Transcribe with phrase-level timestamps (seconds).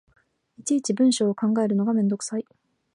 [0.57, 2.45] いちいち文章を考えるのがめんどくさい